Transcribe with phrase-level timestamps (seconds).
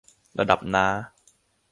[0.39, 0.85] ระดับน้า